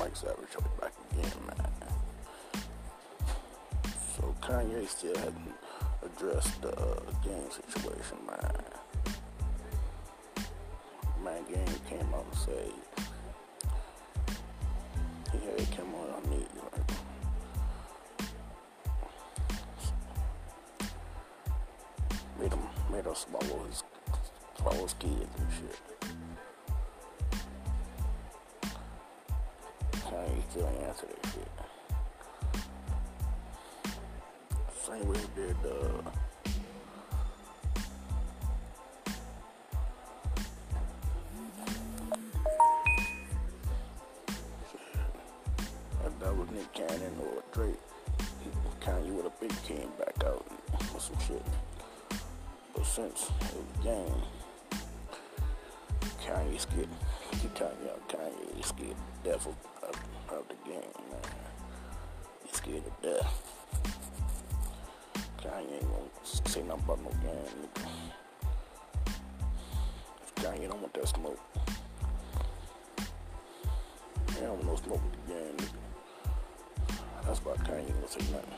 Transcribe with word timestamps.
Mike 0.00 0.16
Savage 0.16 0.50
show 0.50 0.60
back 0.80 0.92
again, 1.12 1.30
man. 1.46 1.66
So 4.16 4.34
Kanye 4.40 4.88
still 4.88 5.14
hadn't 5.16 5.54
addressed 6.02 6.62
the 6.62 6.70
uh, 6.70 7.00
game 7.22 7.50
situation, 7.50 8.16
man. 8.26 8.64
Man, 11.22 11.42
game 11.52 11.74
came 11.88 12.14
out 12.14 12.24
and 12.30 12.38
said 12.38 12.72
he 15.32 15.38
had 15.46 15.76
come 15.76 15.94
on 15.94 16.30
me, 16.30 16.46
like, 16.72 16.90
made 22.40 22.52
him 22.52 22.60
made 22.90 23.06
us 23.06 23.26
swallow 23.28 23.66
his 23.66 23.84
swallow 24.58 24.82
his 24.82 24.94
kids 24.94 25.26
and 25.38 25.52
shit. 25.52 26.19
Still 30.50 30.66
ain't 30.66 30.82
answer 30.82 31.06
that 31.06 31.30
shit. 31.32 31.48
Same 34.84 35.08
way 35.08 35.18
he 35.18 35.40
did 35.40 35.56
uh 35.64 36.10
if 46.04 46.18
that 46.18 46.36
was 46.36 46.50
Nick 46.50 46.72
Cannon 46.72 47.14
or 47.20 47.42
Drake, 47.52 47.74
Kanye 48.80 49.12
would 49.12 49.24
have 49.24 49.38
been 49.38 49.50
came 49.68 49.90
back 49.98 50.24
out 50.24 50.44
with 50.92 51.02
some 51.02 51.18
shit. 51.28 51.44
But 52.74 52.86
since 52.86 53.30
it 53.40 53.54
was 53.54 53.84
game, 53.84 54.22
Kanye's 56.24 56.62
scared. 56.62 56.88
Keep 57.30 57.54
Kanye 57.54 57.90
out. 57.92 58.08
Kanye 58.08 58.58
is 58.58 58.66
scared 60.70 60.94
man. 61.10 61.20
He's 62.44 62.56
scared 62.56 62.84
to 62.84 63.08
death. 63.08 63.32
Kanye 65.38 65.74
ain't 65.74 65.82
gonna 65.82 66.08
say 66.24 66.62
nothing 66.62 66.84
about 66.84 67.02
no 67.02 67.10
game, 67.22 67.50
nigga. 67.60 67.86
Kanye 70.36 70.68
don't 70.68 70.80
want 70.80 70.94
that 70.94 71.08
smoke. 71.08 71.40
He 74.28 74.40
don't 74.40 74.50
want 74.50 74.66
no 74.66 74.76
smoke 74.76 75.02
with 75.02 75.26
the 75.26 75.32
game, 75.32 75.56
nigga. 75.56 75.78
That's 77.26 77.44
why 77.44 77.54
Kanye 77.56 77.78
ain't 77.78 77.94
gonna 77.94 78.08
say 78.08 78.32
nothing. 78.32 78.54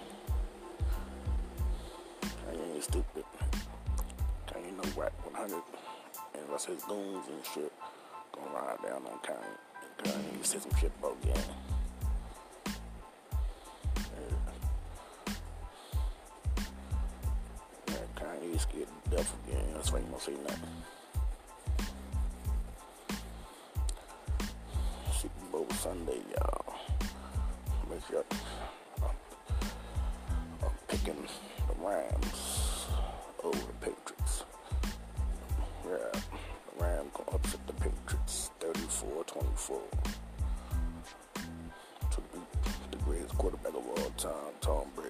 Kanye 2.20 2.74
ain't 2.74 2.84
stupid. 2.84 3.24
Kanye 4.48 4.77
know 4.77 4.90
Wack 4.96 5.12
100. 5.33 5.62
And 6.34 6.44
that's 6.50 6.64
his 6.66 6.83
goons 6.84 7.27
and 7.28 7.44
shit. 7.55 7.72
Gonna 8.33 8.50
ride 8.50 8.83
down 8.83 9.02
on 9.06 9.18
Kanye. 9.20 9.56
Kanye 10.02 10.44
said 10.44 10.62
some 10.62 10.74
shit 10.78 10.92
about 10.98 11.20
game. 11.22 11.81
Kanye 18.53 18.61
scared 18.61 18.86
to 19.05 19.11
death 19.17 19.34
again. 19.47 19.64
That's 19.75 19.92
why 19.92 20.00
he 20.00 20.05
gonna 20.06 20.20
say 20.20 20.33
nothing. 20.45 20.69
Super 25.12 25.47
Bowl 25.50 25.67
Sunday, 25.81 26.20
y'all. 26.34 26.75
Make 27.91 28.00
sure 28.08 28.25
I'm, 29.03 29.08
I'm 30.62 30.70
picking 30.89 31.27
the 31.69 31.86
Rams 31.86 32.86
over 33.42 33.58
the 33.58 33.73
Patriots. 33.80 34.45
Yeah, 35.84 36.12
the 36.12 36.84
Rams 36.84 37.11
gonna 37.14 37.36
upset 37.36 37.67
the 37.67 37.73
Patriots 37.75 38.50
34-24 38.61 39.80
to 42.11 42.20
beat 42.33 42.90
the 42.90 42.96
greatest 42.98 43.36
quarterback 43.39 43.74
of 43.74 43.86
all 43.86 44.11
time, 44.17 44.55
Tom 44.61 44.86
Brady, 44.95 45.02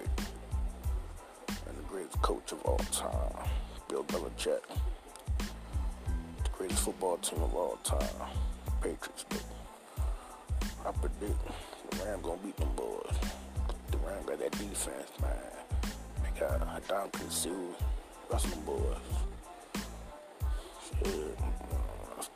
greatest 2.13 2.21
coach 2.21 2.51
of 2.51 2.61
all 2.65 2.77
time, 2.91 3.49
Bill 3.87 4.03
Belichick. 4.05 4.61
The 5.37 6.49
greatest 6.57 6.83
football 6.83 7.17
team 7.17 7.41
of 7.41 7.55
all 7.55 7.77
time, 7.83 8.29
Patriots. 8.81 9.25
I 10.85 10.91
predict 10.91 11.37
the 11.89 12.05
Rams 12.05 12.23
gonna 12.23 12.37
beat 12.43 12.57
them 12.57 12.69
boys. 12.75 13.15
The 13.91 13.97
Rams 13.97 14.25
got 14.25 14.39
that 14.39 14.51
defense, 14.51 15.11
man. 15.21 15.31
They 16.23 16.39
got 16.39 16.61
Ndamukong 16.61 17.31
Suh, 17.31 17.49
them 18.29 18.59
boys. 18.65 18.97
Shit, 21.03 21.37
that's 22.15 22.29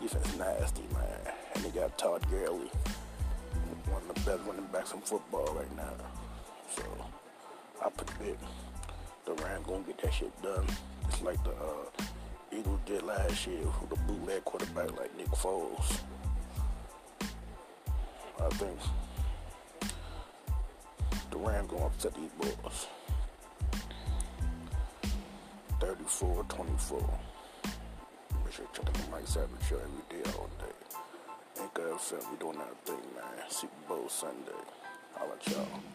defense 0.00 0.38
nasty, 0.38 0.82
man. 0.92 1.34
And 1.54 1.64
they 1.64 1.70
got 1.70 1.98
Todd 1.98 2.24
Gurley, 2.30 2.70
one 3.86 4.02
of 4.08 4.14
the 4.14 4.20
best 4.20 4.42
running 4.46 4.66
backs 4.72 4.92
in 4.92 5.00
football 5.00 5.52
right 5.54 5.76
now. 5.76 5.92
So 6.76 6.82
I 7.84 7.88
predict 7.90 8.42
the 9.24 9.32
Rams 9.42 9.66
gonna 9.66 9.82
get 9.82 10.00
that 10.02 10.14
shit 10.14 10.42
done. 10.42 10.66
It's 11.08 11.20
like 11.22 11.42
the 11.42 11.50
uh, 11.50 12.04
Eagles 12.56 12.78
did 12.86 13.02
last 13.02 13.46
year 13.46 13.58
with 13.80 13.90
the 13.90 13.96
bootleg 14.06 14.44
quarterback 14.44 14.96
like 14.98 15.16
Nick 15.16 15.30
Foles. 15.30 15.98
I 18.40 18.48
think 18.50 18.78
the 21.30 21.38
Rams 21.38 21.70
gonna 21.70 21.86
upset 21.86 22.14
these 22.14 22.30
boys. 22.38 22.86
34-24. 25.80 27.02
Make 28.44 28.52
sure 28.52 28.64
you 28.64 28.68
check 28.72 28.86
out 28.86 28.94
the 28.94 29.10
Mike 29.10 29.26
Savage 29.26 29.50
show 29.68 29.76
every 29.76 30.22
day, 30.22 30.30
all 30.38 30.48
day. 30.60 31.60
Anchor 31.60 31.82
FM, 31.96 32.30
we 32.30 32.36
doing 32.38 32.58
that 32.58 32.76
thing, 32.84 32.94
man. 33.16 33.44
Super 33.48 33.72
Bowl 33.88 34.08
Sunday. 34.08 34.52
I'll 35.18 35.28
let 35.28 35.48
y'all. 35.48 35.91